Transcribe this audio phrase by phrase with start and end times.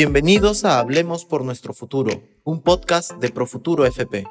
[0.00, 4.26] Bienvenidos a Hablemos por nuestro futuro, un podcast de Profuturo FP.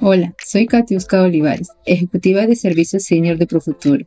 [0.00, 4.06] Hola, soy Katiuska Olivares, ejecutiva de servicios senior de Profuturo,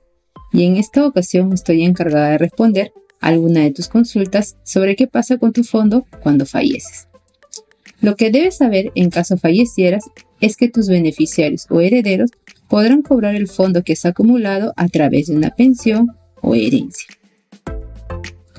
[0.51, 5.37] y en esta ocasión estoy encargada de responder alguna de tus consultas sobre qué pasa
[5.37, 7.09] con tu fondo cuando falleces.
[8.01, 10.05] Lo que debes saber en caso fallecieras
[10.41, 12.31] es que tus beneficiarios o herederos
[12.67, 17.18] podrán cobrar el fondo que has acumulado a través de una pensión o herencia.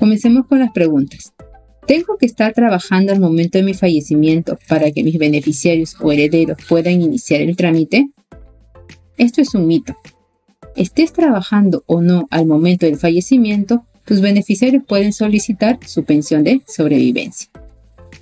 [0.01, 1.31] Comencemos con las preguntas.
[1.85, 6.57] ¿Tengo que estar trabajando al momento de mi fallecimiento para que mis beneficiarios o herederos
[6.67, 8.09] puedan iniciar el trámite?
[9.19, 9.95] Esto es un mito.
[10.75, 16.63] Estés trabajando o no al momento del fallecimiento, tus beneficiarios pueden solicitar su pensión de
[16.65, 17.51] sobrevivencia.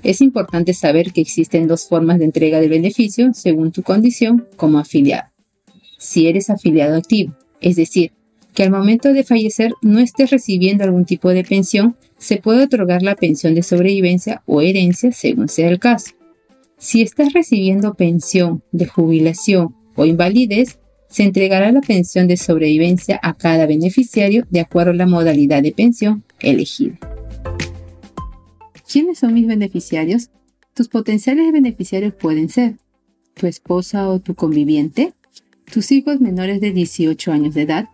[0.04, 4.80] Es importante saber que existen dos formas de entrega del beneficio según tu condición como
[4.80, 5.30] afiliado.
[5.98, 8.12] Si eres afiliado activo, es decir,
[8.60, 13.02] que al momento de fallecer no estés recibiendo algún tipo de pensión, se puede otorgar
[13.04, 16.12] la pensión de sobrevivencia o herencia según sea el caso.
[16.78, 23.34] Si estás recibiendo pensión de jubilación o invalidez, se entregará la pensión de sobrevivencia a
[23.34, 27.00] cada beneficiario de acuerdo a la modalidad de pensión elegida.
[28.92, 30.32] ¿Quiénes son mis beneficiarios?
[30.74, 32.76] Tus potenciales beneficiarios pueden ser
[33.36, 35.14] tu esposa o tu conviviente,
[35.72, 37.88] tus hijos menores de 18 años de edad,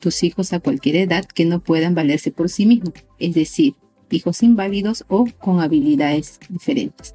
[0.00, 3.74] tus hijos a cualquier edad que no puedan valerse por sí mismos, es decir,
[4.10, 7.14] hijos inválidos o con habilidades diferentes.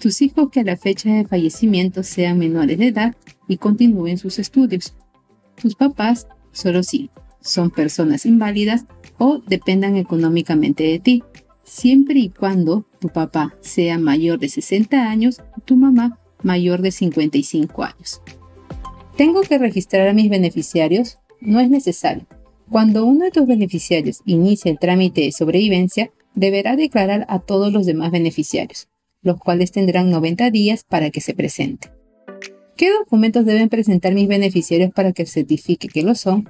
[0.00, 3.14] Tus hijos que a la fecha de fallecimiento sean menores de edad
[3.48, 4.94] y continúen sus estudios.
[5.60, 8.86] Tus papás, solo si son personas inválidas
[9.18, 11.22] o dependan económicamente de ti,
[11.62, 16.90] siempre y cuando tu papá sea mayor de 60 años y tu mamá mayor de
[16.90, 18.20] 55 años.
[19.16, 21.18] ¿Tengo que registrar a mis beneficiarios?
[21.44, 22.26] No es necesario.
[22.70, 27.86] Cuando uno de tus beneficiarios inicia el trámite de sobrevivencia, deberá declarar a todos los
[27.86, 28.88] demás beneficiarios,
[29.22, 31.92] los cuales tendrán 90 días para que se presenten.
[32.76, 36.48] ¿Qué documentos deben presentar mis beneficiarios para que certifique que lo son?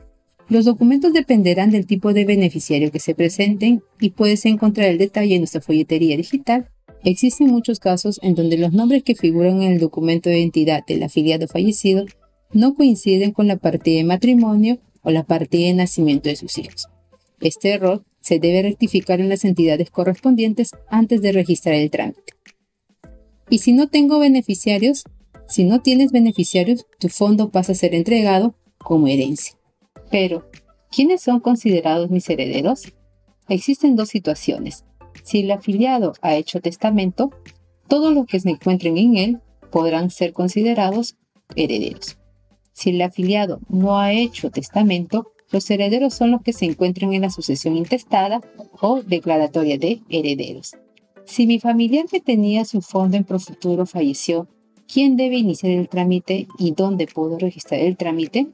[0.49, 5.35] Los documentos dependerán del tipo de beneficiario que se presenten y puedes encontrar el detalle
[5.35, 6.71] en nuestra folletería digital.
[7.03, 11.03] Existen muchos casos en donde los nombres que figuran en el documento de identidad del
[11.03, 12.07] afiliado fallecido
[12.55, 16.89] no coinciden con la partida de matrimonio o la partida de nacimiento de sus hijos.
[17.41, 22.33] Este error se debe rectificar en las entidades correspondientes antes de registrar el trámite.
[23.51, 25.05] Y si no tengo beneficiarios,
[25.47, 29.57] si no tienes beneficiarios, tu fondo pasa a ser entregado como herencia.
[30.11, 30.49] Pero,
[30.91, 32.95] ¿quiénes son considerados mis herederos?
[33.49, 34.85] Existen dos situaciones.
[35.23, 37.31] Si el afiliado ha hecho testamento,
[37.89, 39.41] todos los que se encuentren en él
[39.71, 41.17] podrán ser considerados
[41.57, 42.17] herederos.
[42.85, 47.23] Si el afiliado no ha hecho testamento, los herederos son los que se encuentran en
[47.23, 48.43] la sucesión intestada
[48.79, 50.73] o declaratoria de herederos.
[51.25, 54.49] Si mi familiar que tenía su fondo en Profuturo falleció,
[54.87, 58.49] ¿quién debe iniciar el trámite y dónde puedo registrar el trámite?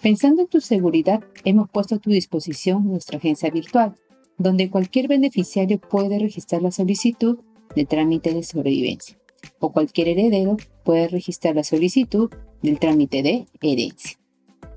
[0.00, 3.96] Pensando en tu seguridad, hemos puesto a tu disposición nuestra agencia virtual,
[4.38, 7.40] donde cualquier beneficiario puede registrar la solicitud
[7.74, 9.18] de trámite de sobrevivencia
[9.58, 12.30] o cualquier heredero puede registrar la solicitud
[12.62, 14.18] del trámite de herencia.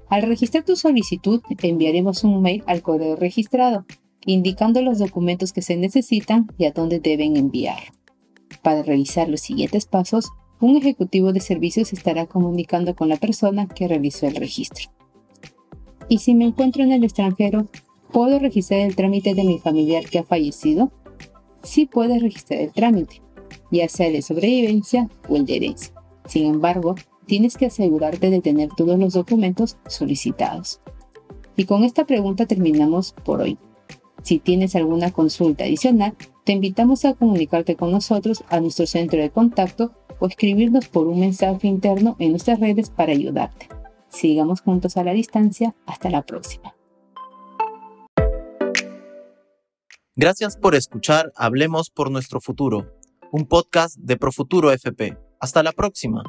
[0.09, 3.85] Al registrar tu solicitud, enviaremos un mail al correo registrado,
[4.25, 7.79] indicando los documentos que se necesitan y a dónde deben enviar.
[8.63, 10.29] Para revisar los siguientes pasos,
[10.59, 14.91] un ejecutivo de servicios estará comunicando con la persona que realizó el registro.
[16.09, 17.67] Y si me encuentro en el extranjero,
[18.11, 20.91] ¿puedo registrar el trámite de mi familiar que ha fallecido?
[21.61, 23.21] Sí puedes registrar el trámite,
[23.71, 25.93] ya sea el de sobrevivencia o el de herencia.
[26.25, 26.95] Sin embargo,
[27.29, 30.81] tienes que asegurarte de tener todos los documentos solicitados.
[31.55, 33.59] Y con esta pregunta terminamos por hoy.
[34.23, 39.29] Si tienes alguna consulta adicional, te invitamos a comunicarte con nosotros a nuestro centro de
[39.29, 43.69] contacto o escribirnos por un mensaje interno en nuestras redes para ayudarte.
[44.09, 45.75] Sigamos juntos a la distancia.
[45.85, 46.75] Hasta la próxima.
[50.15, 52.91] Gracias por escuchar Hablemos por nuestro futuro,
[53.31, 55.15] un podcast de Profuturo FP.
[55.39, 56.23] Hasta la próxima.